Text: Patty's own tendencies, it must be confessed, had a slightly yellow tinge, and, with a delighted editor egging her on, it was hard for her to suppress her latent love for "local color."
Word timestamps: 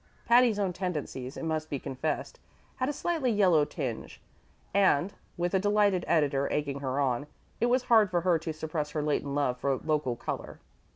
Patty's 0.25 0.57
own 0.57 0.73
tendencies, 0.73 1.37
it 1.37 1.43
must 1.45 1.69
be 1.69 1.77
confessed, 1.77 2.39
had 2.77 2.89
a 2.89 2.91
slightly 2.91 3.29
yellow 3.31 3.65
tinge, 3.65 4.19
and, 4.73 5.13
with 5.37 5.53
a 5.53 5.59
delighted 5.59 6.05
editor 6.07 6.51
egging 6.51 6.79
her 6.79 6.99
on, 6.99 7.27
it 7.59 7.67
was 7.67 7.83
hard 7.83 8.09
for 8.09 8.21
her 8.21 8.39
to 8.39 8.51
suppress 8.51 8.89
her 8.89 9.03
latent 9.03 9.35
love 9.35 9.59
for 9.59 9.77
"local 9.77 10.15
color." 10.15 10.59